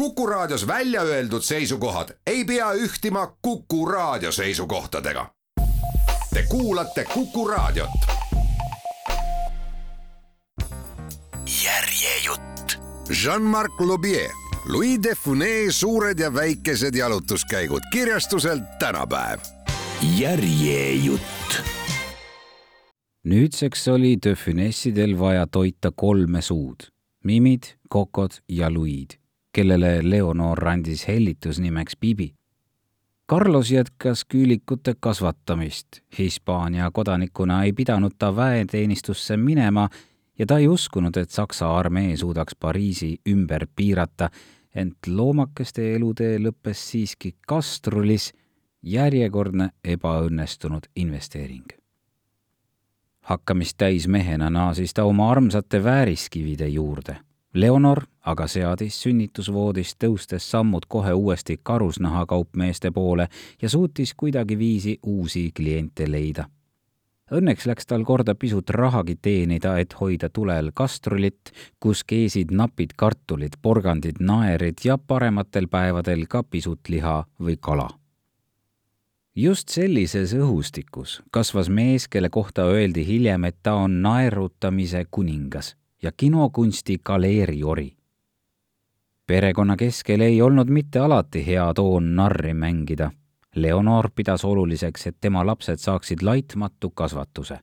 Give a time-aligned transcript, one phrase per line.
[0.00, 5.26] Kuku Raadios välja öeldud seisukohad ei pea ühtima Kuku Raadio seisukohtadega.
[6.34, 7.90] Te kuulate Kuku Raadiot.
[11.64, 12.78] järjejutt.
[13.24, 14.30] Jean-Marc Lobier,
[14.68, 19.40] Louis de Funès suured ja väikesed jalutuskäigud kirjastuselt tänapäev.
[20.18, 21.62] järjejutt
[23.24, 26.76] nüüdseks oli de Funessidel vaja toita kolme suud,
[27.24, 29.19] Mimid, Kokod ja Luid,
[29.52, 32.34] kellele Leonor andis hellitusnimeks Bibi.
[33.30, 35.86] Carlos jätkas küülikute kasvatamist.
[36.18, 39.88] Hispaania kodanikuna ei pidanud ta väeteenistusse minema
[40.38, 44.30] ja ta ei uskunud, et Saksa armee suudaks Pariisi ümber piirata,
[44.74, 48.32] ent loomakeste elutee lõppes siiski kastrulis,
[48.82, 51.80] järjekordne ebaõnnestunud investeering
[53.30, 57.16] hakkamist täis mehena naasis ta oma armsate vääriskivide juurde.
[57.54, 63.26] Leonor aga seadis sünnitusvoodist tõustes sammud kohe uuesti karusnahakaupmeeste poole
[63.62, 66.46] ja suutis kuidagiviisi uusi kliente leida.
[67.30, 73.58] Õnneks läks tal korda pisut rahagi teenida, et hoida tulel kastrulit, kus keesid napid kartulid,
[73.62, 77.88] porgandid, naerid ja parematel päevadel ka pisut liha või kala
[79.40, 86.12] just sellises õhustikus kasvas mees, kelle kohta öeldi hiljem, et ta on naerutamise kuningas ja
[86.16, 87.96] kinokunsti galeeriori.
[89.26, 93.10] perekonna keskel ei olnud mitte alati hea toon narri mängida.
[93.54, 97.58] Leonor pidas oluliseks, et tema lapsed saaksid laitmatu kasvatuse.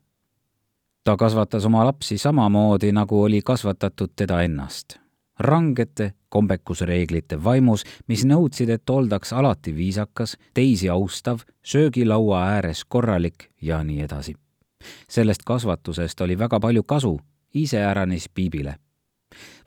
[1.04, 8.70] ta kasvatas oma lapsi samamoodi, nagu oli kasvatatud teda ennast rangete kombekusreeglite vaimus, mis nõudsid,
[8.70, 14.34] et oldaks alati viisakas, teisi austav, söögilaua ääres korralik ja nii edasi.
[15.08, 17.20] sellest kasvatusest oli väga palju kasu,
[17.54, 18.74] iseäranis Piibile.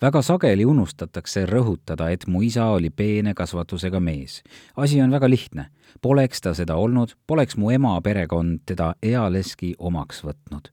[0.02, 4.44] väga sageli unustatakse rõhutada, et mu isa oli peene kasvatusega mees.
[4.76, 5.66] asi on väga lihtne.
[6.02, 10.72] Poleks ta seda olnud, poleks mu ema perekond teda ealeski omaks võtnud.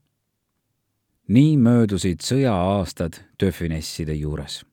[1.27, 4.65] nii möödusid sõjaaastad Töfinesside juures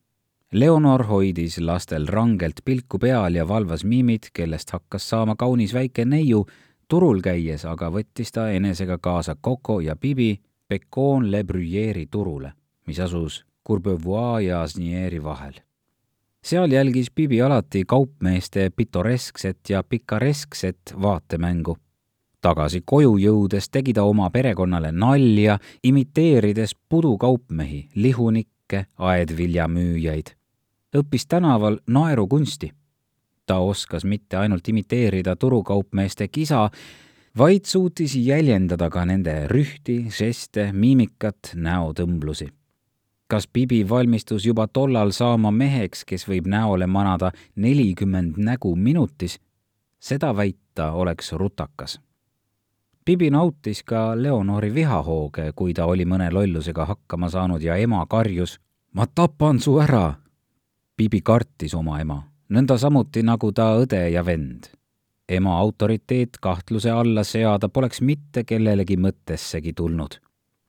[0.52, 6.46] Leonor hoidis lastel rangelt pilku peal ja valvas miimid, kellest hakkas saama kaunis väike neiu,
[6.88, 10.38] turul käies aga võttis ta enesega kaasa Coco ja Bibi
[10.68, 12.52] Pecon le Bruyeri turule,
[12.86, 15.54] mis asus Courbevoie ja Asnieri vahel.
[16.42, 21.76] seal jälgis Bibi alati kaupmeeste pitoreskset ja pikareskset vaatemängu.
[22.40, 30.36] tagasi koju jõudes tegi ta oma perekonnale nalja, imiteerides pudukaupmehi, lihunikke, aedviljamüüjaid
[30.96, 32.72] õppis tänaval naerukunsti.
[33.46, 36.70] ta oskas mitte ainult imiteerida turukaupmeeste kisa,
[37.38, 42.48] vaid suutis jäljendada ka nende rühti, žeste, miimikat, näotõmblusi.
[43.26, 49.38] kas Bibi valmistus juba tollal saama meheks, kes võib näole manada nelikümmend nägu minutis?
[50.00, 52.00] seda väita oleks rutakas
[53.06, 58.56] Bibi nautis ka Leonori vihahooge, kui ta oli mõne lollusega hakkama saanud ja ema karjus
[58.92, 60.14] ma tapan su ära
[60.96, 62.16] Bibi kartis oma ema,
[62.50, 64.66] nõnda samuti nagu ta õde ja vend.
[65.28, 70.20] Ema autoriteet kahtluse alla seada poleks mitte kellelegi mõttessegi tulnud.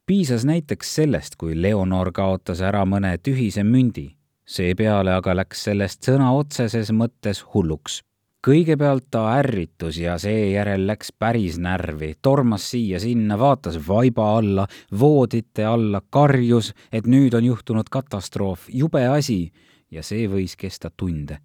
[0.05, 6.31] piisas näiteks sellest, kui Leonor kaotas ära mõne tühise mündi, seepeale aga läks sellest sõna
[6.31, 8.01] otseses mõttes hulluks
[8.47, 14.67] kõigepealt ta ärritus ja seejärel läks päris närvi, tormas siia-sinna, vaatas vaiba alla,
[14.99, 19.51] voodite alla, karjus, et nüüd on juhtunud katastroof, jube asi
[19.91, 21.41] ja see võis kesta tunde.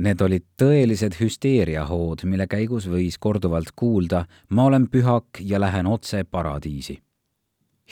[0.00, 4.22] Need olid tõelised hüsteeriahood, mille käigus võis korduvalt kuulda
[4.56, 7.02] ma olen pühak ja lähen otse paradiisi.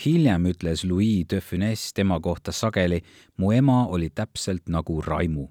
[0.05, 3.03] hiljem ütles Louis de Funès tema kohta sageli,
[3.37, 5.49] mu ema oli täpselt nagu Raimu.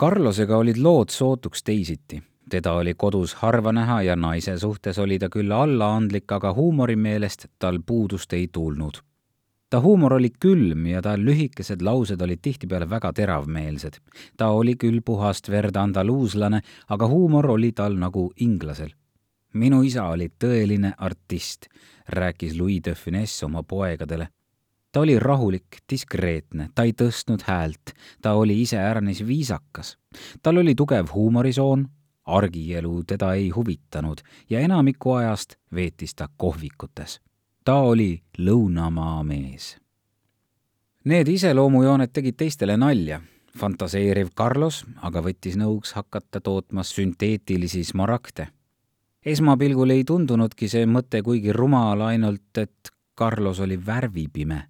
[0.00, 5.28] Carlosega olid lood sootuks teisiti teda oli kodus harva näha ja naise suhtes oli ta
[5.28, 9.11] küll allaandlik, aga huumori meelest tal puudust ei tulnud
[9.72, 13.94] ta huumor oli külm ja ta lühikesed laused olid tihtipeale väga teravmeelsed.
[14.36, 18.90] ta oli küll puhast verd andaluuslane, aga huumor oli tal nagu inglasel.
[19.54, 21.66] minu isa oli tõeline artist,
[22.08, 24.28] rääkis Louis de Funès oma poegadele.
[24.92, 29.96] ta oli rahulik, diskreetne, ta ei tõstnud häält, ta oli iseäranis viisakas.
[30.42, 31.88] tal oli tugev huumorisoon,
[32.24, 34.20] argielu teda ei huvitanud
[34.50, 37.20] ja enamiku ajast veetis ta kohvikutes
[37.64, 39.76] ta oli lõunamaa mees.
[41.04, 43.20] Need iseloomujooned tegid teistele nalja.
[43.58, 48.48] fantaseeriv Carlos aga võttis nõuks hakata tootma sünteetilisi smaragde.
[49.24, 54.68] esmapilgul ei tundunudki see mõte kuigi rumal, ainult et Carlos oli värvipime.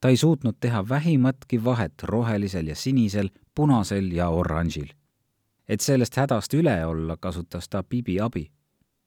[0.00, 4.88] ta ei suutnud teha vähimatki vahet rohelisel ja sinisel, punasel ja oranžil.
[5.68, 8.55] et sellest hädast üle olla, kasutas ta Bibi abi.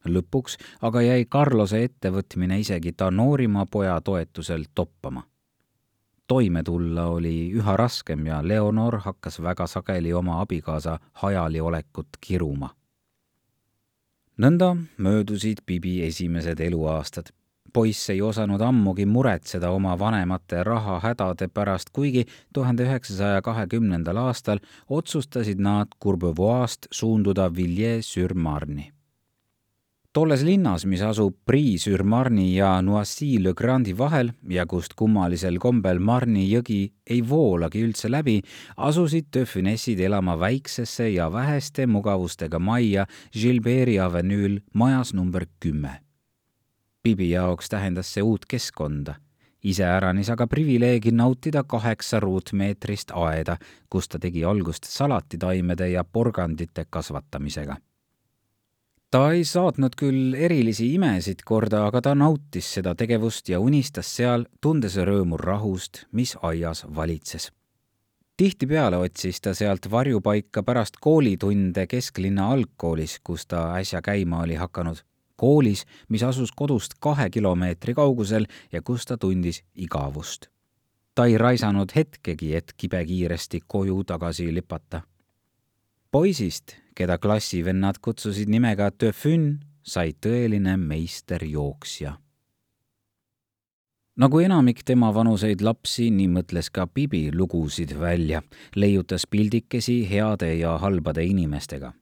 [0.06, 5.24] Lõpuks aga jäi Carlose ettevõtmine isegi ta noorima poja toetusel toppama.
[6.28, 12.76] toime tulla oli üha raskem ja Leonor hakkas väga sageli oma abikaasa hajaliolekut kiruma
[14.38, 17.34] nõnda möödusid Bibi esimesed eluaastad
[17.74, 24.60] poiss ei osanud ammugi muretseda oma vanemate rahahädade pärast, kuigi tuhande üheksasaja kahekümnendal aastal
[24.90, 28.92] otsustasid nad Courbevoist suunduda Villiers-sur-Marne'i.
[30.14, 37.22] Tolles linnas, mis asub Prii-sur-Marne'i ja Noisy-le-Grandi vahel ja kust kummalisel kombel Marne'i jõgi ei
[37.30, 38.40] voolagi üldse läbi,
[38.78, 46.00] asusid Töfinessid elama väiksesse ja väheste mugavustega majja Gilbert'i avenüül majas number kümme
[47.04, 49.14] Bibi jaoks tähendas see uut keskkonda,
[49.64, 53.56] iseäranis aga privileegi nautida kaheksa ruutmeetrist aeda,
[53.90, 57.78] kus ta tegi algust salatitaimede ja porgandite kasvatamisega.
[59.12, 64.46] Ta ei saatnud küll erilisi imesid korda, aga ta nautis seda tegevust ja unistas seal,
[64.62, 67.50] tundes rõõmu rahust, mis aias valitses
[68.40, 75.02] tihtipeale otsis ta sealt varjupaika pärast koolitunde kesklinna algkoolis, kus ta äsja käima oli hakanud
[75.36, 80.48] koolis, mis asus kodust kahe kilomeetri kaugusel ja kus ta tundis igavust.
[81.16, 85.02] ta ei raisanud hetkegi, et kibekiiresti koju tagasi lipata.
[86.12, 89.54] poisist, keda klassivennad kutsusid nimega Töfün,
[89.84, 92.18] sai tõeline meisterjooksja
[94.20, 98.42] nagu enamik tema vanuseid lapsi, nii mõtles ka Bibi lugusid välja,
[98.76, 101.94] leiutas pildikesi heade ja halbade inimestega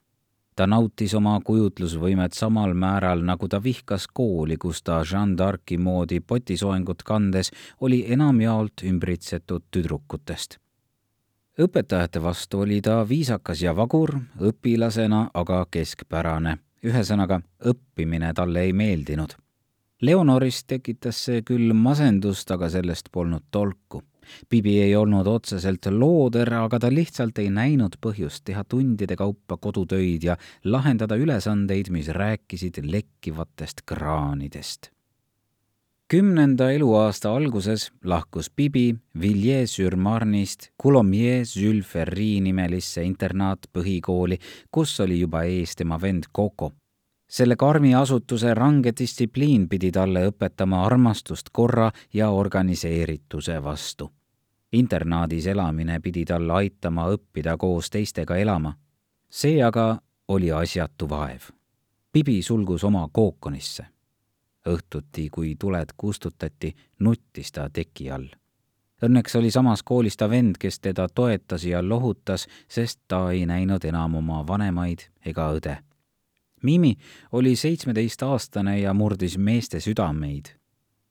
[0.58, 6.18] ta nautis oma kujutlusvõimet samal määral, nagu ta vihkas kooli, kus ta Jeanne d'Arci moodi
[6.20, 7.52] potisoengut kandes
[7.86, 10.58] oli enamjaolt ümbritsetud tüdrukutest.
[11.60, 16.58] Õpetajate vastu oli ta viisakas ja vagur, õpilasena aga keskpärane.
[16.84, 19.34] ühesõnaga, õppimine talle ei meeldinud.
[20.02, 24.04] Leonoris tekitas see küll masendust, aga sellest polnud tolku
[24.50, 30.28] Bibi ei olnud otseselt looder, aga ta lihtsalt ei näinud põhjust teha tundide kaupa kodutöid
[30.30, 34.92] ja lahendada ülesandeid, mis rääkisid lekkivatest kraanidest.
[36.08, 44.38] Kümnenda eluaasta alguses lahkus Bibi Villiers-sur-Marne'ist Coulommiers-Jules-Ferry nimelisse internaatpõhikooli,
[44.72, 46.72] kus oli juba ees tema vend Coco
[47.28, 54.12] selle karmi asutuse range distsipliin pidi talle õpetama armastust korra ja organiseerituse vastu
[54.72, 58.74] internaadis elamine pidi tal aitama õppida koos teistega elama.
[59.30, 61.42] see aga oli asjatu vaev.
[62.14, 63.86] Bibi sulgus oma kookonisse.
[64.68, 68.28] Õhtuti, kui tuled kustutati, nuttis ta teki all.
[69.04, 73.86] Õnneks oli samas koolis ta vend, kes teda toetas ja lohutas, sest ta ei näinud
[73.86, 75.78] enam oma vanemaid ega õde.
[76.64, 76.96] Mimi
[77.32, 80.46] oli seitsmeteistaastane ja murdis meeste südameid.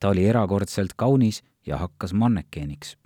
[0.01, 2.97] ta oli erakordselt kaunis ja hakkas mannekeeniks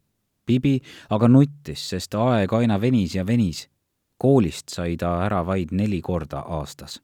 [0.51, 0.81] Bibi
[1.15, 3.69] aga nuttis, sest aeg aina venis ja venis.
[4.21, 7.01] koolist sai ta ära vaid neli korda aastas.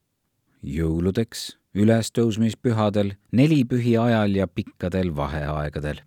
[0.63, 6.01] jõuludeks, ülestõusmispühadel, nelipühi ajal ja pikkadel vaheaegadel.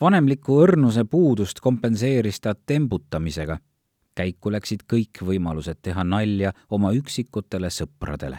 [0.00, 3.58] vanemliku õrnuse puudust kompenseeris ta tembutamisega.
[4.14, 8.38] käiku läksid kõik võimalused teha nalja oma üksikutele sõpradele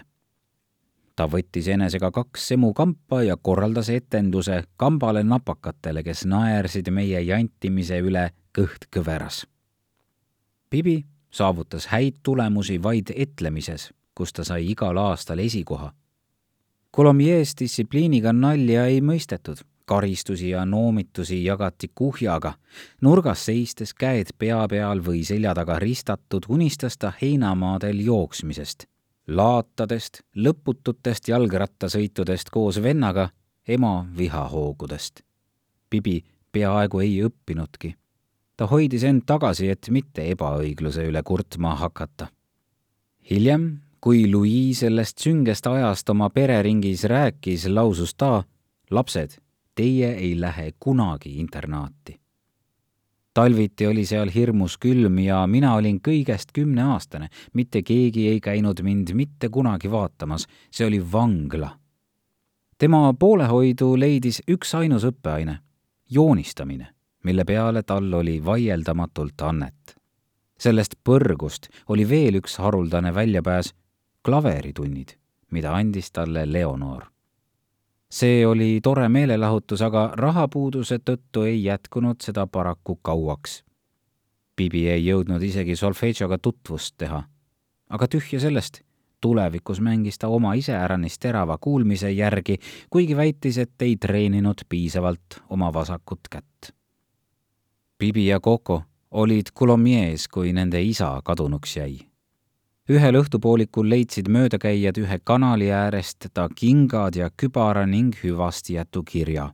[1.15, 8.29] ta võttis enesega kaks semukampa ja korraldas etenduse kambale napakatele, kes naersid meie jantimise üle
[8.57, 9.43] kõht kõveras.
[10.69, 15.93] Bibi saavutas häid tulemusi vaid etlemises, kus ta sai igal aastal esikoha.
[16.95, 22.53] Colombiers distsipliiniga nalja ei mõistetud, karistusi ja noomitusi jagati kuhjaga.
[23.01, 28.85] nurgas seistes käed pea peal või selja taga ristatud, unistas ta heinamaadel jooksmisest
[29.27, 33.29] laatadest, lõpututest jalgrattasõitudest koos vennaga,
[33.67, 35.23] ema vihahoogudest.
[35.89, 37.95] Bibi peaaegu ei õppinudki.
[38.57, 42.27] ta hoidis end tagasi, et mitte ebaõigluse üle kurtma hakata.
[43.29, 48.43] hiljem, kui Louis sellest süngest ajast oma pereringis rääkis, lausus ta,
[48.91, 49.37] lapsed,
[49.75, 52.23] teie ei lähe kunagi internaati
[53.33, 57.27] talviti oli seal hirmus külm ja mina olin kõigest kümneaastane.
[57.53, 61.79] mitte keegi ei käinud mind mitte kunagi vaatamas, see oli vangla.
[62.77, 65.57] tema poolehoidu leidis üksainus õppeaine,
[66.09, 66.87] joonistamine,
[67.23, 69.95] mille peale tal oli vaieldamatult annet.
[70.59, 73.73] sellest põrgust oli veel üks haruldane väljapääs,
[74.23, 75.17] klaveritunnid,
[75.51, 77.13] mida andis talle Leonor
[78.13, 83.63] see oli tore meelelahutus, aga rahapuuduse tõttu ei jätkunud seda paraku kauaks.
[84.57, 87.23] Bibi ei jõudnud isegi solfedžoga tutvust teha.
[87.93, 88.79] aga tühja sellest,
[89.21, 92.57] tulevikus mängis ta oma iseäranis terava kuulmise järgi,
[92.89, 96.73] kuigi väitis, et ei treeninud piisavalt oma vasakut kätt.
[97.99, 102.12] Bibi ja Coco olid Coulommiers, kui nende isa kadunuks jäi.
[102.89, 109.53] Ühel õhtupoolikul leidsid möödakäijad ühe kanali äärest ta kingad ja kübara ning hüvastijätu kirja.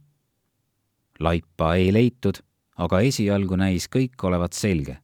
[1.19, 2.39] laipa ei leitud
[2.79, 4.97] aga esialgu näis kõik olevat selge.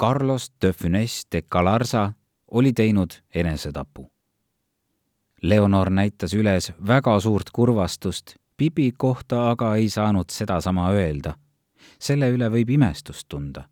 [0.00, 2.10] Carlos de Funes de Galarza
[2.52, 4.10] oli teinud enesetapu.
[5.42, 11.36] Leonor näitas üles väga suurt kurvastust, Bibi kohta aga ei saanud sedasama öelda.
[11.98, 13.62] selle üle võib imestust tunda.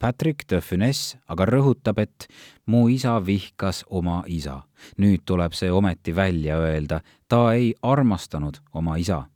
[0.00, 2.26] Patrick de Funes aga rõhutab, et
[2.66, 4.62] mu isa vihkas oma isa.
[4.98, 9.26] nüüd tuleb see ometi välja öelda, ta ei armastanud oma isa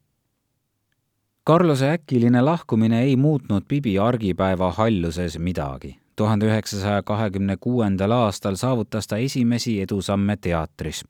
[1.47, 5.99] Carlose äkiline lahkumine ei muutnud Bibi argipäeva halluses midagi.
[6.16, 11.04] tuhande üheksasaja kahekümne kuuendal aastal saavutas ta esimesi edusamme teatris.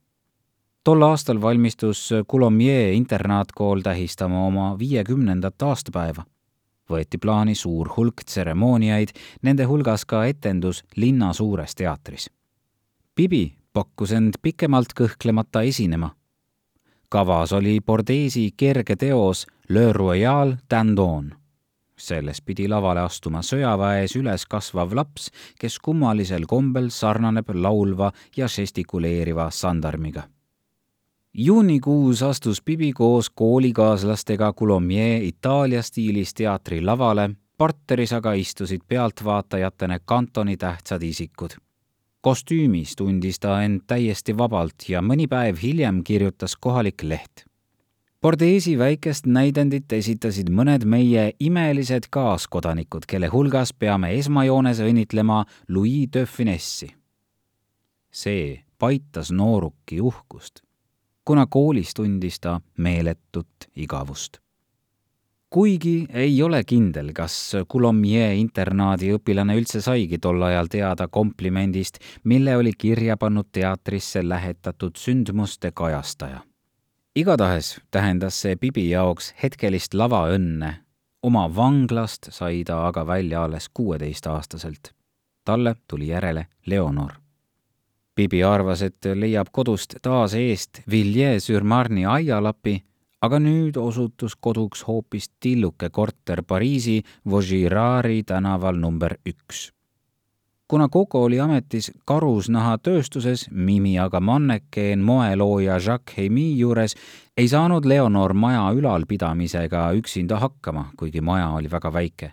[0.84, 6.24] tol aastal valmistus Coulommiers internaatkool tähistama oma viiekümnendat aastapäeva.
[6.90, 9.12] Võeti plaani suur hulk tseremooniaid,
[9.42, 12.30] nende hulgas ka etendus linna suures teatris.
[13.16, 16.14] Bibi pakkus end pikemalt kõhklemata esinema
[17.14, 21.34] kavas oli Bordeesi kerge teos Le Royal Dandon.
[21.96, 25.28] selles pidi lavale astuma sõjaväes üles kasvav laps,
[25.60, 30.26] kes kummalisel kombel sarnaneb laulva ja žestikuleeriva sandarmiga.
[31.34, 40.56] Juunikuus astus Bibi koos koolikaaslastega Coulommiers Itaalia stiilis teatri lavale, partneris aga istusid pealtvaatajatena kantoni
[40.56, 41.58] tähtsad isikud
[42.24, 47.44] kostüümis tundis ta end täiesti vabalt ja mõni päev hiljem kirjutas kohalik leht.
[48.24, 56.24] Bordeesi väikest näidendit esitasid mõned meie imelised kaaskodanikud, kelle hulgas peame esmajoones õnnitlema Louis de
[56.24, 56.94] Finessi.
[58.14, 60.62] see paitas nooruki uhkust,
[61.24, 64.44] kuna koolis tundis ta meeletut igavust
[65.54, 67.34] kuigi ei ole kindel, kas
[67.70, 74.98] Coulommiers internaadi õpilane üldse saigi tol ajal teada komplimendist, mille oli kirja pannud teatrisse lähetatud
[74.98, 76.40] sündmuste kajastaja.
[77.14, 80.74] igatahes tähendas see Bibi jaoks hetkelist lavaõnne.
[81.22, 84.94] oma vanglast sai ta aga välja alles kuueteistaastaselt.
[85.44, 87.23] talle tuli järele Leonor.
[88.16, 92.78] Bibi arvas, et leiab kodust taas eest Villiers-sur-Marne'i aialapi
[93.24, 96.98] aga nüüd osutus koduks hoopis tilluke korter Pariisi
[97.30, 99.70] Vaugirari tänaval number üks.
[100.68, 106.94] kuna Coco oli ametis karusnahatööstuses, Mimi aga mannekeen moelooja Jacques Hemi juures,
[107.36, 112.32] ei saanud Leonor maja ülalpidamisega üksinda hakkama, kuigi maja oli väga väike.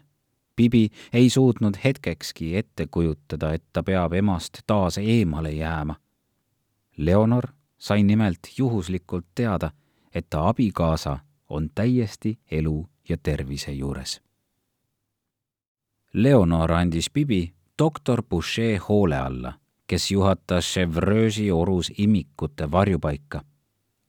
[0.61, 5.97] Bibi ei suutnud hetkekski ette kujutada, et ta peab emast taas eemale jääma.
[6.97, 9.71] Leonor sai nimelt juhuslikult teada
[10.15, 14.21] et ta abikaasa on täiesti elu ja tervise juures.
[16.13, 19.53] Leonor andis Bibi doktor Boucher hoole alla,
[19.87, 23.41] kes juhatas Chevreuse'i orus imikute varjupaika.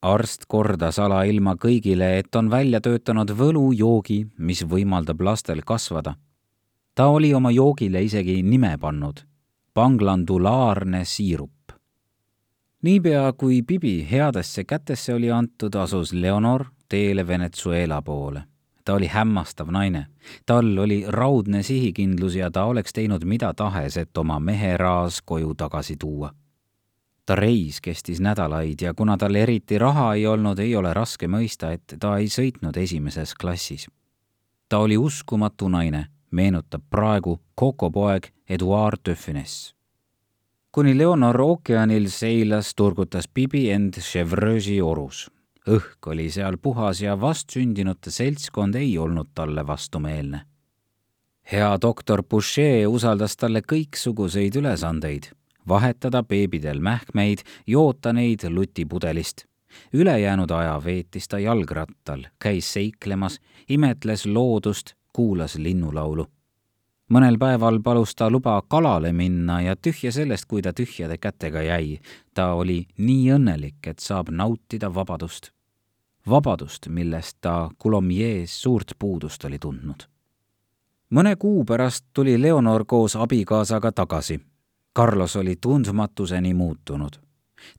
[0.02, 6.14] arst kordas alailma kõigile, et on välja töötanud võlujoogi, mis võimaldab lastel kasvada.
[6.94, 9.25] Ta oli oma joogile isegi nime pannud,
[9.75, 11.52] panglandulaarne siirup
[12.82, 18.42] niipea kui Bibi headesse kätesse oli antud, asus Leonor teele Venezuela poole.
[18.84, 20.06] ta oli hämmastav naine.
[20.46, 25.96] tal oli raudne sihikindlus ja ta oleks teinud mida tahes, et oma meheraas koju tagasi
[25.96, 26.34] tuua.
[27.26, 31.72] ta reis kestis nädalaid ja kuna tal eriti raha ei olnud, ei ole raske mõista,
[31.72, 33.87] et ta ei sõitnud esimeses klassis.
[34.68, 39.75] ta oli uskumatu naine, meenutab praegu Coco poeg Eduard Töfines
[40.73, 45.27] kuni Leonor ookeanil seilas, turgutas Bibi end Chevreuse'i orus.
[45.69, 50.41] õhk oli seal puhas ja vastsündinute seltskond ei olnud talle vastumeelne.
[51.53, 55.29] hea doktor Boucher usaldas talle kõiksuguseid ülesandeid,
[55.69, 59.45] vahetada beebidel mähkmeid, joota neid lutipudelist
[59.93, 66.26] ülejäänud aja veetis ta jalgrattal, käis seiklemas, imetles loodust, kuulas linnulaulu
[67.12, 72.00] mõnel päeval palus ta luba kalale minna ja tühja sellest, kui ta tühjade kätega jäi.
[72.35, 75.50] ta oli nii õnnelik, et saab nautida vabadust.
[76.28, 80.09] vabadust, millest ta Coulommiers suurt puudust oli tundnud.
[81.11, 84.40] mõne kuu pärast tuli Leonor koos abikaasaga tagasi.
[84.97, 87.21] Carlos oli tundmatuseni muutunud.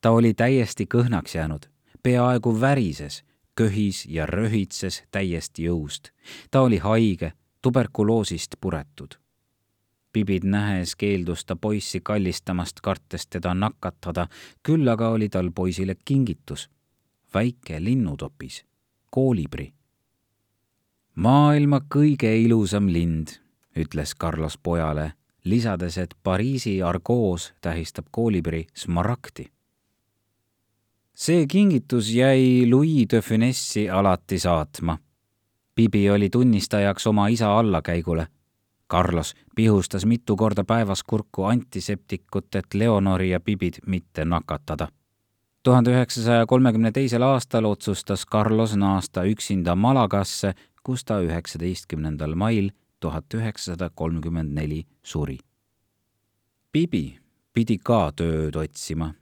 [0.02, 1.66] ta oli täiesti kõhnaks jäänud,
[2.04, 3.24] peaaegu värises,
[3.56, 6.10] köhis ja röhitses täiesti jõust.
[6.52, 9.24] ta oli haige tuberkuloosist puretud
[10.14, 14.28] Pibid nähes keeldus ta poissi kallistamast, kartes teda nakatada,
[14.64, 16.70] küll aga oli tal poisile kingitus.
[17.34, 18.66] väike linnutopis,
[19.10, 19.74] koolibri.
[21.16, 23.28] maailma kõige ilusam lind,
[23.76, 29.53] ütles Carlos pojale, lisades, et Pariisi argoos tähistab koolibri smaragdi
[31.15, 34.98] see kingitus jäi Louis de Finessi alati saatma.
[35.75, 38.27] Bibi oli tunnistajaks oma isa allakäigule.
[38.91, 44.88] Carlos pihustas mitu korda päevas kurku antiseptikut, et Leonori ja Bibid mitte nakatada.
[45.63, 50.53] tuhande üheksasaja kolmekümne teisel aastal otsustas Carlos naasta üksinda Malagasse,
[50.84, 55.38] kus ta üheksateistkümnendal mail tuhat üheksasada kolmkümmend neli suri.
[56.74, 57.20] Bibi
[57.53, 59.13] pidi ka tööd otsima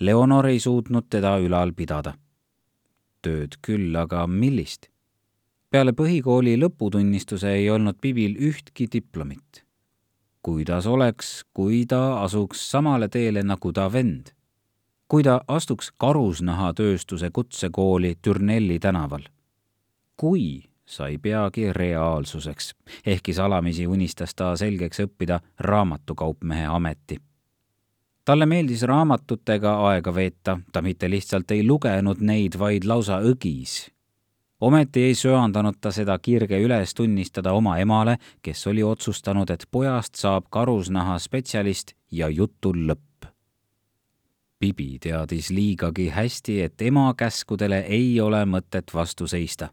[0.00, 2.14] Leonor ei suutnud teda ülal pidada.
[3.22, 4.88] tööd küll, aga millist?
[5.70, 9.64] peale põhikooli lõputunnistuse ei olnud Bibil ühtki diplomit.
[10.42, 14.32] kuidas oleks, kui ta asuks samale teele nagu ta vend?
[15.08, 19.28] kui ta astuks karusnahatööstuse kutsekooli Türnelli tänaval?
[20.16, 22.74] kui sai peagi reaalsuseks,
[23.06, 27.20] ehkki salamisi unistas ta selgeks õppida raamatukaupmehe ameti
[28.30, 33.88] talle meeldis raamatutega aega veeta, ta mitte lihtsalt ei lugenud neid, vaid lausa õgis.
[34.60, 40.14] ometi ei söandanud ta seda kirge üles tunnistada oma emale, kes oli otsustanud, et pojast
[40.14, 43.26] saab karusnaha spetsialist ja jutul lõpp.
[44.60, 49.72] Bibi teadis liigagi hästi, et ema käskudele ei ole mõtet vastu seista.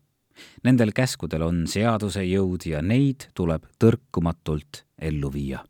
[0.64, 5.66] Nendel käskudel on seaduse jõud ja neid tuleb tõrkumatult ellu viia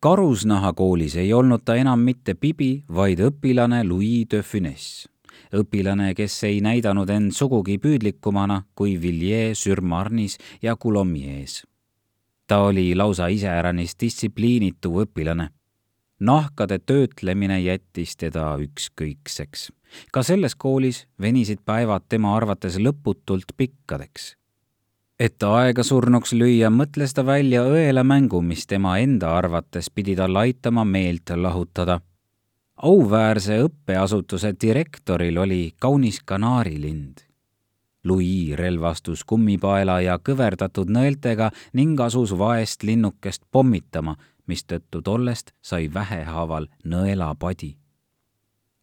[0.00, 5.08] karusnahakoolis ei olnud ta enam mitte Bibi, vaid õpilane Louis de Funès.
[5.54, 11.66] õpilane, kes ei näidanud end sugugi püüdlikumana kui Villiers-sur-Marnis ja Coulommiers.
[12.46, 15.48] ta oli lausa iseäranis distsipliinitu õpilane.
[16.20, 19.72] nahkade töötlemine jättis teda ükskõikseks.
[20.12, 24.36] ka selles koolis venisid päevad tema arvates lõputult pikkadeks
[25.18, 30.84] et aega surnuks lüüa, mõtles ta välja õelamängu, mis tema enda arvates pidi tal aitama
[30.84, 32.00] meelt lahutada.
[32.76, 37.24] auväärse õppeasutuse direktoril oli kaunis kanaarilind.
[38.04, 46.66] Louis relvastus kummipaela ja kõverdatud nõeltega ning asus vaest linnukest pommitama, mistõttu tollest sai vähehaaval
[46.84, 47.76] nõelapadi.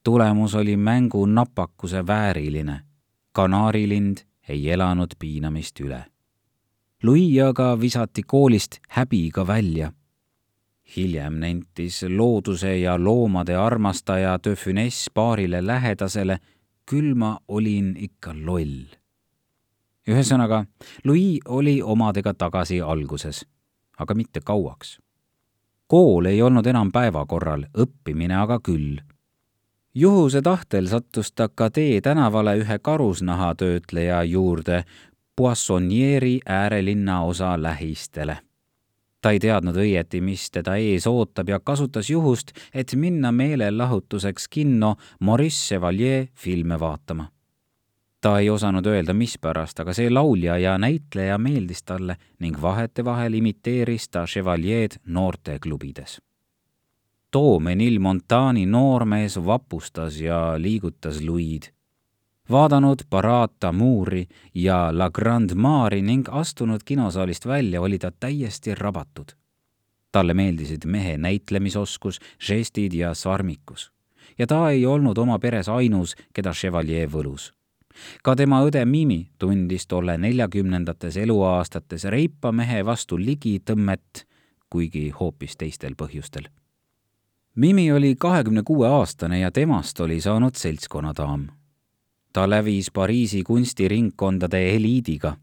[0.03, 2.81] tulemus oli mängu napakuse vääriline.
[3.31, 4.17] kanaarilind
[4.47, 6.12] ei elanud piinamist üle
[7.03, 9.91] Louis aga visati koolist häbiga välja.
[10.95, 16.37] hiljem nentis looduse ja loomade armastaja de Funès paarile lähedasele,
[16.85, 18.85] küll ma olin ikka loll.
[20.07, 20.65] ühesõnaga,
[21.03, 23.45] Louis oli omadega tagasi alguses,
[23.97, 24.99] aga mitte kauaks.
[25.87, 28.99] kool ei olnud enam päevakorral, õppimine aga küll
[29.95, 34.83] juhuse tahtel sattus ta ka Tee tänavale ühe karusnahatöötleja juurde,
[35.35, 38.37] Poissonieri äärelinna osa lähistele.
[39.21, 44.95] ta ei teadnud õieti, mis teda ees ootab ja kasutas juhust, et minna meelelahutuseks kinno
[45.19, 47.31] Maurice Chevalier filme vaatama.
[48.21, 54.09] ta ei osanud öelda, mispärast, aga see laulja ja näitleja meeldis talle ning vahetevahel imiteeris
[54.09, 56.19] ta Chevalier'd noorteklubides
[57.33, 61.73] too Menil Montani noormees vapustas ja liigutas luid
[62.49, 69.25] vaadanud Barat Amouri ja La Grande Maari ning astunud kinosaalist välja, oli ta täiesti rabatud.
[70.11, 73.91] talle meeldisid mehe näitlemisoskus, žestid ja sarmikus.
[74.37, 77.53] ja ta ei olnud oma peres ainus, keda Chevalier võlus.
[78.23, 84.27] ka tema õde Mimi tundis tolle neljakümnendates eluaastates reipa mehe vastu ligitõmmet,
[84.69, 86.49] kuigi hoopis teistel põhjustel
[87.55, 91.47] Mimi oli kahekümne kuue aastane ja temast oli saanud seltskonnadaam
[92.33, 95.37] ta lävis Pariisi kunstiringkondade eliidiga.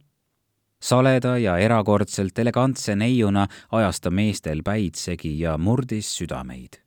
[0.83, 6.81] saleda ja erakordselt elegantse neiuna ajas ta meestel päid segi ja murdis südameid.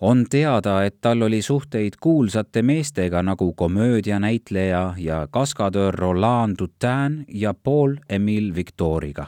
[0.00, 7.54] on teada, et tal oli suhteid kuulsate meestega nagu komöödianäitleja ja kaskadöör Roland Dutin ja
[7.54, 9.26] Paul Emile Victoriga,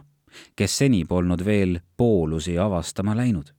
[0.57, 3.55] kes seni polnud veel poolusi avastama läinud.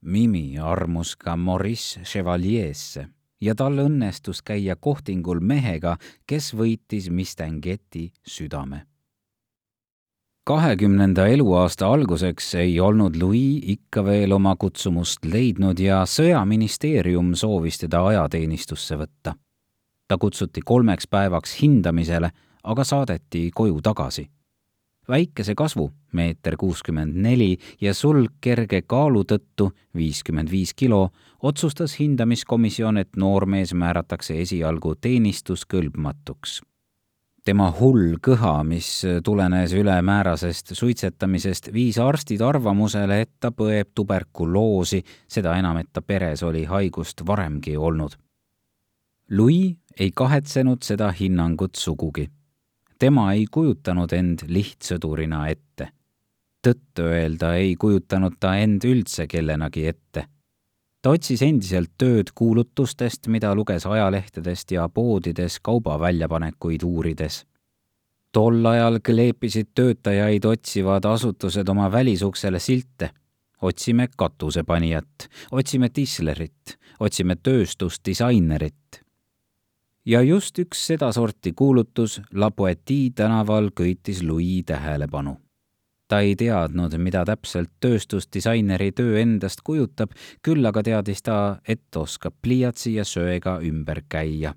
[0.00, 3.06] Mimi armus ka Maurice Chevalier'sse
[3.42, 8.86] ja tal õnnestus käia kohtingul mehega, kes võitis Mistangeti südame.
[10.44, 18.06] kahekümnenda eluaasta alguseks ei olnud Louis ikka veel oma kutsumust leidnud ja sõjaministeerium soovis teda
[18.06, 19.34] ajateenistusse võtta.
[20.08, 22.30] ta kutsuti kolmeks päevaks hindamisele,
[22.64, 24.30] aga saadeti koju tagasi.
[25.08, 31.10] Väikese kasvu, meeter kuuskümmend neli ja sulg kerge kaalu tõttu, viiskümmend viis kilo,
[31.42, 36.60] otsustas hindamiskomisjon, et noormees määratakse esialgu teenistuskõlbmatuks
[37.44, 38.88] tema hull kõha, mis
[39.26, 46.44] tulenes ülemäärasest suitsetamisest, viis arstid arvamusele, et ta põeb tuberkuloosi, seda enam, et ta peres
[46.46, 48.14] oli haigust varemgi olnud.
[49.34, 52.28] Louis ei kahetsenud seda hinnangut sugugi
[53.02, 55.88] tema ei kujutanud end lihtsõdurina ette.
[56.62, 60.26] tõtt-öelda ei kujutanud ta end üldse kellenagi ette.
[61.02, 67.42] ta otsis endiselt tööd kuulutustest, mida luges ajalehtedest ja poodides kaubaväljapanekuid uurides
[68.32, 73.10] tol ajal kleepisid töötajaid otsivad asutused oma välisuksele silte.
[73.62, 79.02] otsime katusepanijat, otsime tislerit, otsime tööstusdisainerit
[80.06, 85.36] ja just üks sedasorti kuulutus La Poetii tänaval köitis Louis tähelepanu.
[86.08, 90.10] ta ei teadnud, mida täpselt tööstusdisaineri töö endast kujutab,
[90.42, 94.52] küll aga teadis ta, et oskab pliiatsi ja söega ümber käia.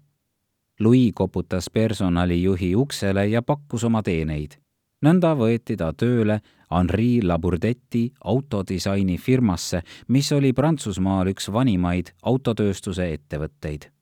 [0.79, 4.59] Louis koputas personalijuhi uksele ja pakkus oma teeneid.
[5.05, 13.94] nõnda võeti ta tööle Henri Labourdetti autodisaini firmasse, mis oli Prantsusmaal üks vanimaid autotööstuse ettevõtteid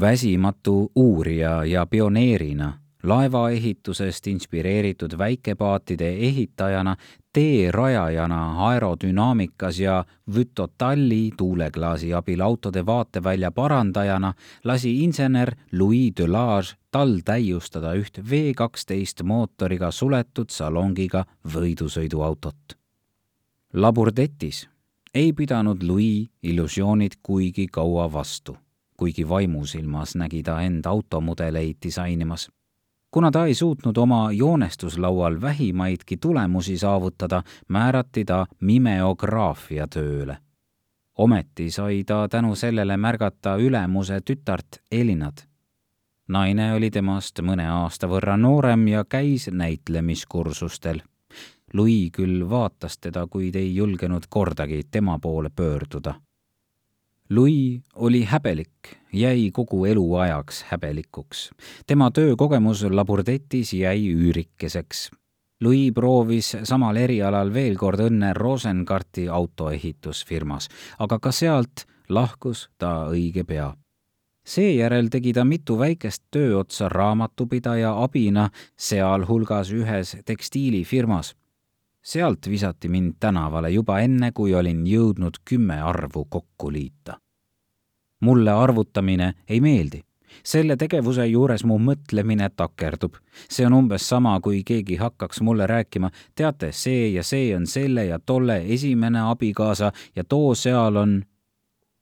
[0.00, 2.72] väsimatu uurija ja pioneerina,
[3.02, 6.96] laevaehitusest inspireeritud väikepaatide ehitajana,
[7.32, 17.94] teerajajana aerodünaamikas ja Vütotalli tuuleklaasi abil autode vaatevälja parandajana lasi insener Louis Delage tal täiustada
[17.94, 21.24] üht V kaksteist mootoriga suletud salongiga
[21.54, 22.76] võidusõiduautot.
[23.72, 24.68] Laburdetis
[25.14, 28.56] ei pidanud Louis illusioonid kuigi kaua vastu
[29.00, 32.50] kuigi vaimusilmas nägi ta end automudeleid disainimas.
[33.10, 40.36] kuna ta ei suutnud oma joonestuslaual vähimaidki tulemusi saavutada, määrati ta mimeograafia tööle.
[41.18, 45.48] ometi sai ta tänu sellele märgata ülemuse tütart Elinat.
[46.28, 51.00] naine oli temast mõne aasta võrra noorem ja käis näitlemiskursustel
[51.72, 56.14] Louis küll vaatas teda, kuid ei julgenud kordagi tema poole pöörduda
[57.30, 61.50] Louis oli häbelik, jäi kogu eluajaks häbelikuks.
[61.86, 65.10] tema töökogemus Laburdetis jäi üürikeseks.
[65.60, 73.44] Louis proovis samal erialal veel kord õnne Rosengarti autoehitusfirmas, aga ka sealt lahkus ta õige
[73.44, 73.76] pea.
[74.46, 81.36] seejärel tegi ta mitu väikest tööotsa raamatupidaja abina, sealhulgas ühes tekstiilifirmas
[82.02, 87.20] sealt visati mind tänavale juba enne, kui olin jõudnud kümme arvu kokku liita.
[88.20, 90.04] mulle arvutamine ei meeldi.
[90.44, 93.14] selle tegevuse juures mu mõtlemine takerdub.
[93.48, 98.04] see on umbes sama, kui keegi hakkaks mulle rääkima, teate, see ja see on selle
[98.04, 101.24] ja tolle esimene abikaasa ja too seal on.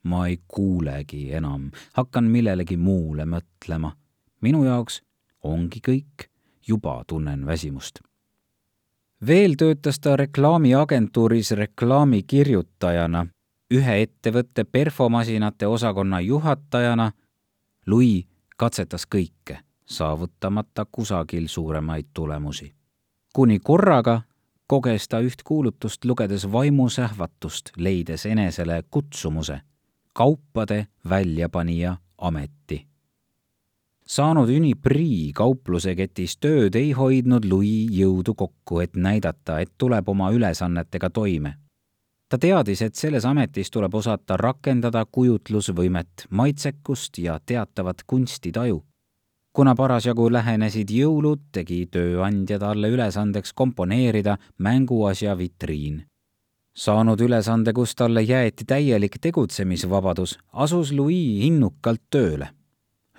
[0.02, 3.92] ma ei kuulegi enam, hakkan millelegi muule mõtlema.
[4.40, 5.02] minu jaoks
[5.42, 6.30] ongi kõik,
[6.68, 8.07] juba tunnen väsimust
[9.26, 13.26] veel töötas ta reklaamiagentuuris reklaamikirjutajana,
[13.74, 17.12] ühe ettevõtte perfomasinate osakonna juhatajana.
[17.86, 18.26] Louis
[18.56, 22.74] katsetas kõike, saavutamata kusagil suuremaid tulemusi.
[23.32, 24.22] kuni korraga
[24.66, 29.60] koges ta üht kuulutust lugedes vaimusähvatust, leides enesele kutsumuse
[30.18, 32.87] kaupade väljapanija ameti
[34.08, 41.10] saanud Unipri kaupluseketis tööd, ei hoidnud Louis jõudu kokku, et näidata, et tuleb oma ülesannetega
[41.10, 41.54] toime.
[42.28, 48.84] ta teadis, et selles ametis tuleb osata rakendada kujutlusvõimet, maitsekust ja teatavat kunstitaju.
[49.52, 56.04] kuna parasjagu lähenesid jõulud, tegi tööandja talle ülesandeks komponeerida mänguasja vitriin
[56.74, 62.48] saanud ülesande, kus talle jäeti täielik tegutsemisvabadus, asus Louis innukalt tööle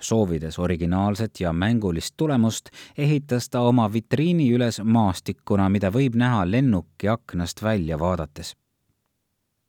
[0.00, 7.08] soovides originaalset ja mängulist tulemust, ehitas ta oma vitriini üles maastikuna, mida võib näha lennuki
[7.08, 8.56] aknast välja vaadates.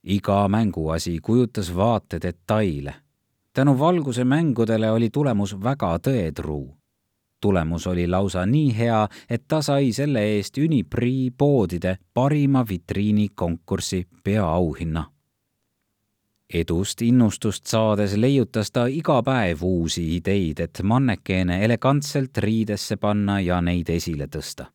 [0.04, 2.96] iga mänguasi kujutas vaate detaile.
[3.54, 6.78] tänu valguse mängudele oli tulemus väga tõetruu.
[7.42, 14.08] tulemus oli lausa nii hea, et ta sai selle eest Unipri poodide parima vitriini konkursi
[14.24, 15.12] peaauhinna
[16.54, 23.62] edust innustust saades leiutas ta iga päev uusi ideid, et mannekeene elegantselt riidesse panna ja
[23.62, 24.66] neid esile tõsta.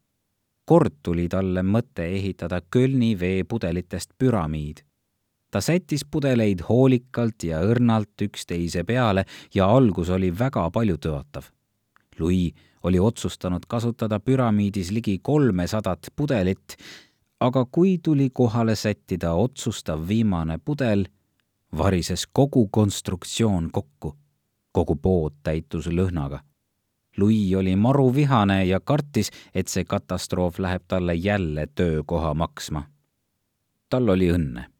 [0.64, 4.82] kord tuli talle mõte ehitada Kölni veepudelitest püramiid.
[5.50, 11.44] ta sättis pudeleid hoolikalt ja õrnalt üksteise peale ja algus oli väga paljutõotav.
[12.18, 16.76] Louis oli otsustanud kasutada püramiidis ligi kolmesadat pudelit,
[17.40, 21.06] aga kui tuli kohale sättida otsustav viimane pudel,
[21.78, 24.16] varises kogu konstruktsioon kokku.
[24.72, 26.40] kogu pood täitus lõhnaga.
[27.16, 32.82] Louis oli maruvihane ja kartis, et see katastroof läheb talle jälle töökoha maksma.
[33.88, 34.76] tal oli õnne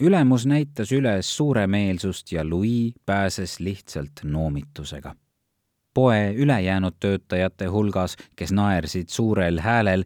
[0.00, 5.14] ülemus näitas üles suuremeelsust ja Louis pääses lihtsalt noomitusega.
[5.94, 10.04] poe ülejäänud töötajate hulgas, kes naersid suurel häälel,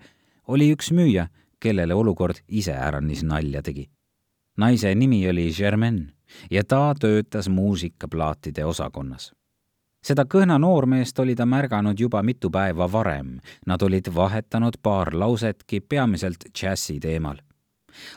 [0.49, 1.27] oli üks müüja,
[1.61, 3.91] kellele olukord iseäranis nalja tegi.
[4.57, 6.13] Naise nimi oli Germaine
[6.51, 9.33] ja ta töötas muusikaplaatide osakonnas
[10.05, 13.37] seda kõhna noormeest oli ta märganud juba mitu päeva varem.
[13.67, 17.39] Nad olid vahetanud paar lausetki peamiselt džässi teemal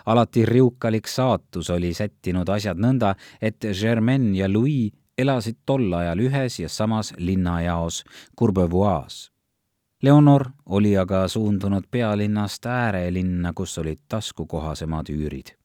[0.05, 6.59] alati riukalik saatus oli sättinud asjad nõnda, et Germaine ja Louis elasid tol ajal ühes
[6.59, 8.03] ja samas linnajaos
[8.39, 9.31] Courbevois.
[10.03, 15.55] Leonor oli aga suundunud pealinnast äärelinna, kus olid taskukohasemad üürid.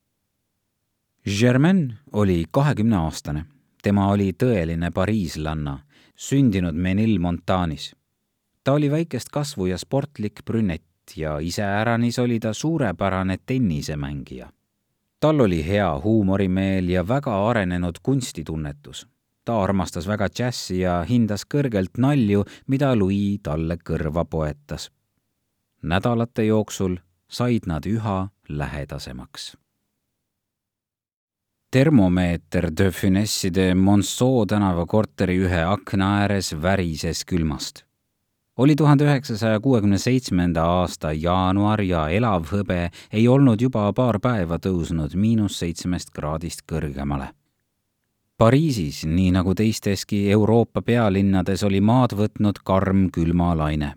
[1.28, 3.44] Germaine oli kahekümneaastane,
[3.82, 5.78] tema oli tõeline pariislanna,
[6.16, 7.94] sündinud Menil-Montanis.
[8.64, 14.48] ta oli väikest kasvu ja sportlik brünett, ja iseäranis oli ta suurepärane tennisemängija.
[15.20, 19.06] tal oli hea huumorimeel ja väga arenenud kunstitunnetus.
[19.44, 24.90] ta armastas väga džässi ja hindas kõrgelt nalju, mida Louis talle kõrva poetas.
[25.82, 26.96] nädalate jooksul
[27.28, 29.59] said nad üha lähedasemaks
[31.70, 37.84] termomeeter de Finesside Monceau tänava korteri ühe akna ääres värises külmast
[38.60, 44.58] oli tuhande üheksasaja kuuekümne seitsmenda aasta jaanuar ja elav hõbe ei olnud juba paar päeva
[44.58, 47.30] tõusnud miinus seitsmest kraadist kõrgemale.
[48.36, 53.94] Pariisis, nii nagu teisteski Euroopa pealinnades, oli maad võtnud karm külmalaine.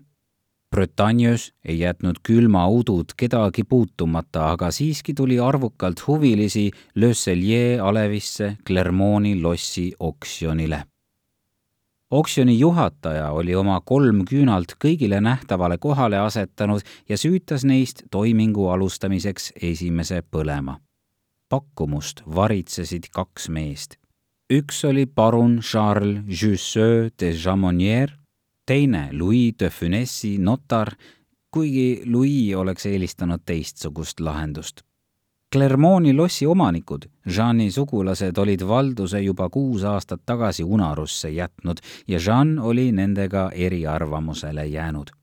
[0.73, 9.36] Bretagnes ei jätnud külmaudud kedagi puutumata, aga siiski tuli arvukalt huvilisi Le Cellier alevisse Clermont'i
[9.41, 10.81] lossi oksjonile
[12.13, 19.53] oksjoni juhataja oli oma kolm küünalt kõigile nähtavale kohale asetanud ja süütas neist toimingu alustamiseks
[19.62, 20.79] esimese põlema.
[21.49, 23.97] pakkumust varitsesid kaks meest.
[24.53, 28.09] üks oli parun Charles Jusseux de Jamonier,
[28.65, 30.95] teine Louis de Funessi notar,
[31.52, 34.84] kuigi Louis oleks eelistanud teistsugust lahendust
[35.54, 42.56] Clermont'i lossi omanikud, Jean'i sugulased, olid valduse juba kuus aastat tagasi unarusse jätnud ja Jean
[42.60, 45.13] oli nendega eriarvamusele jäänud.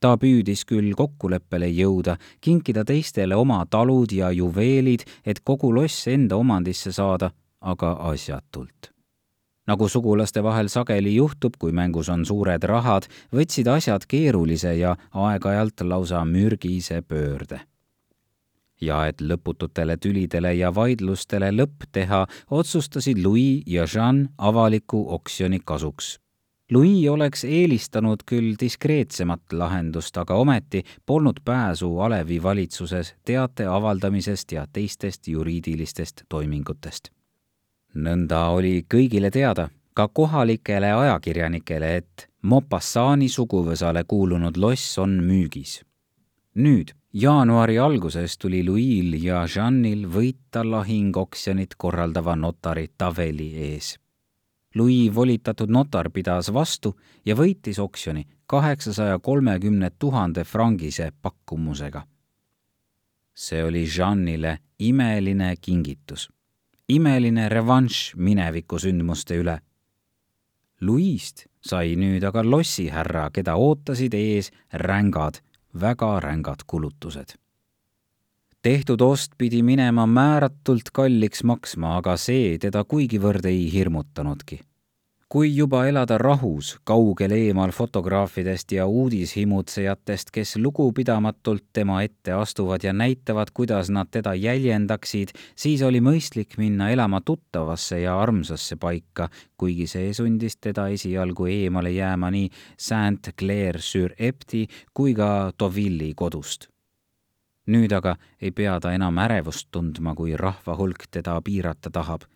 [0.00, 6.36] ta püüdis küll kokkuleppele jõuda, kinkida teistele oma talud ja juveelid, et kogu loss enda
[6.36, 8.91] omandisse saada, aga asjatult
[9.66, 15.84] nagu sugulaste vahel sageli juhtub, kui mängus on suured rahad, võtsid asjad keerulise ja aeg-ajalt
[15.86, 17.60] lausa mürgise pöörde
[18.82, 26.16] ja et lõpututele tülidele ja vaidlustele lõpp teha, otsustasid Louis ja Jean avaliku oksjoni kasuks.
[26.72, 34.66] Louis oleks eelistanud küll diskreetsemat lahendust, aga ometi polnud pääsu Alevi valitsuses teate avaldamisest ja
[34.72, 37.10] teistest juriidilistest toimingutest.
[37.94, 45.82] Nõnda oli kõigile teada, ka kohalikele ajakirjanikele, et Mopassani suguvõsale kuulunud loss on müügis.
[46.54, 53.98] nüüd jaanuari alguses tuli Louis'l ja Jeanil võita lahing oksjonit korraldava notari Taveli ees.
[54.74, 62.06] Louis volitatud notar pidas vastu ja võitis oksjoni kaheksasaja kolmekümne tuhande frangise pakkumusega.
[63.34, 66.28] see oli Jeanile imeline kingitus,
[66.88, 69.58] imeline revanš mineviku sündmuste üle.
[70.80, 75.38] Louis'st sai nüüd aga lossihärra, keda ootasid ees rängad
[75.80, 77.38] väga rängad kulutused.
[78.62, 84.60] tehtud ost pidi minema määratult kalliks maksma, aga see teda kuigivõrd ei hirmutanudki
[85.32, 92.92] kui juba elada rahus, kaugel eemal fotograafidest ja uudishimutsejatest, kes lugupidamatult tema ette astuvad ja
[92.92, 99.86] näitavad, kuidas nad teda jäljendaksid, siis oli mõistlik minna elama tuttavasse ja armsasse paika, kuigi
[99.88, 106.68] see sundis teda esialgu eemale jääma nii Saint-Clair-sur-Epti kui ka Deauville'i kodust.
[107.72, 112.28] Nüüd aga ei pea ta enam ärevust tundma, kui rahva hulk teda piirata tahab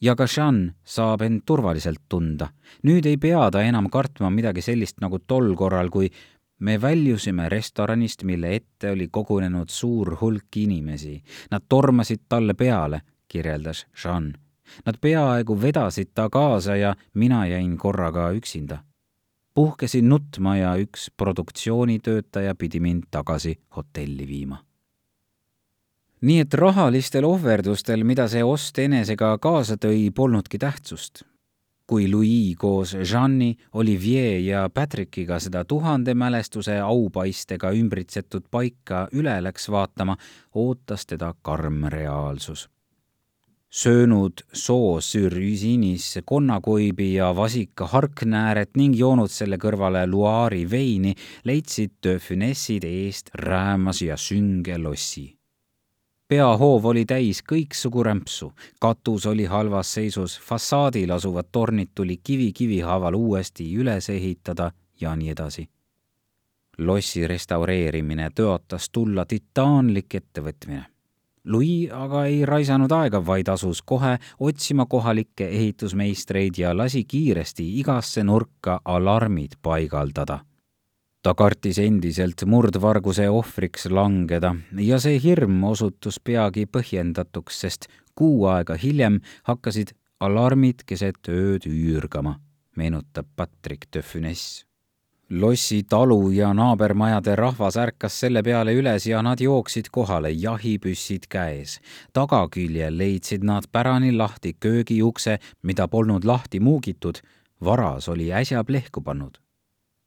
[0.00, 2.48] ja ka Jean saab end turvaliselt tunda.
[2.82, 6.10] nüüd ei pea ta enam kartma midagi sellist nagu tol korral, kui
[6.60, 11.22] me väljusime restoranist, mille ette oli kogunenud suur hulk inimesi.
[11.50, 14.32] Nad tormasid talle peale, kirjeldas Jean.
[14.86, 18.78] Nad peaaegu vedasid ta kaasa ja mina jäin korraga üksinda.
[19.54, 24.64] puhkesin nutma ja üks produktsioonitöötaja pidi mind tagasi hotelli viima.
[26.20, 31.24] Nii et rahalistel ohverdustel, mida see ost enesega kaasa tõi, polnudki tähtsust
[31.90, 39.66] kui Louis koos Jeanni, Olivier ja Patrickiga seda tuhande mälestuse aupaistega ümbritsetud paika üle läks
[39.74, 40.14] vaatama,
[40.54, 42.68] ootas teda karm reaalsus.
[43.70, 52.18] söönud soos sürüsiinis konnakoibi ja vasika harknääret ning joonud selle kõrvale Loire'i veini, leidsid de
[52.18, 55.39] Funessid eest räämas ja sünge lossi
[56.30, 62.80] peahoov oli täis kõiksugu rämpsu, katus oli halvas seisus, fassaadil asuvad tornid tuli kivi kivi
[62.86, 65.68] haaval uuesti üles ehitada ja nii edasi.
[66.78, 70.84] lossi restaureerimine tõotas tulla titaanlik ettevõtmine.
[71.44, 78.24] Louis aga ei raisanud aega, vaid asus kohe otsima kohalikke ehitusmeistreid ja lasi kiiresti igasse
[78.24, 80.38] nurka alarmid paigaldada
[81.22, 84.54] ta kartis endiselt murdvarguse ohvriks langeda
[84.88, 92.38] ja see hirm osutus peagi põhjendatuks, sest kuu aega hiljem hakkasid alarmid keset ööd üürgama,
[92.76, 94.64] meenutab Patrick de Funes.
[95.30, 101.80] lossi talu ja naabermajade rahvas ärkas selle peale üles ja nad jooksid kohale, jahipüssid käes.
[102.12, 107.20] tagaküljel leidsid nad pärani lahti köögiukse, mida polnud lahti muugitud,
[107.60, 109.38] varas oli äsja plehku pannud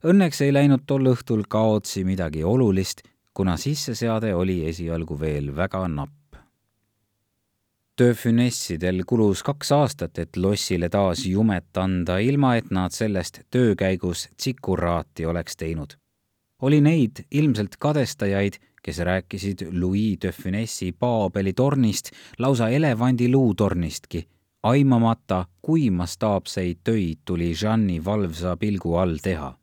[0.04, 6.36] Õnneks ei läinud tol õhtul kaotsi midagi olulist, kuna sisseseade oli esialgu veel väga napp.
[7.96, 14.28] tööfinessidel kulus kaks aastat, et lossile taas jumet anda, ilma et nad sellest töö käigus
[14.36, 15.96] tsikuraati oleks teinud.
[16.62, 24.28] oli neid ilmselt kadestajaid, kes rääkisid Louis de Finessi Paabeli tornist, lausa elevandi luutornistki,
[24.63, 29.62] aimamata, kui mastaapseid töid tuli Jeanni valvsa pilgu all teha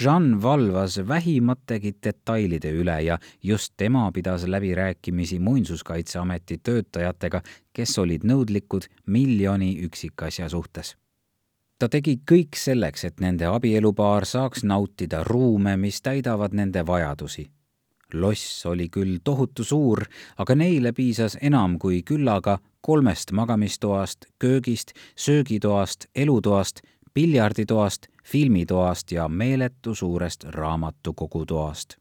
[0.00, 8.88] Jean valvas vähimategi detailide üle ja just tema pidas läbirääkimisi Muinsuskaitseameti töötajatega, kes olid nõudlikud
[9.06, 10.96] miljoni üksikasja suhtes.
[11.78, 17.50] ta tegi kõik selleks, et nende abielupaar saaks nautida ruume, mis täidavad nende vajadusi.
[18.14, 20.04] loss oli küll tohutu suur,
[20.36, 26.80] aga neile piisas enam kui küllaga kolmest magamistoast, köögist, söögitoast, elutoast,
[27.14, 31.96] piljarditoast filmitoast ja meeletu suurest raamatukogutoast.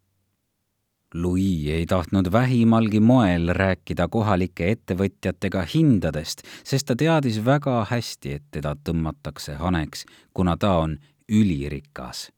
[1.14, 8.46] Louis ei tahtnud vähimalgi moel rääkida kohalike ettevõtjatega hindadest, sest ta teadis väga hästi, et
[8.52, 10.98] teda tõmmatakse haneks, kuna ta on
[11.30, 12.32] ülirikas.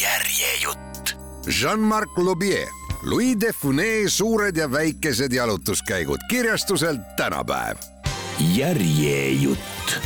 [0.00, 1.16] järjejutt.
[1.60, 2.68] Jean-Marc Lobier,
[3.02, 7.99] Louis de Funès Suured ja väikesed jalutuskäigud kirjastuselt tänapäev
[8.40, 10.00] järjejutt.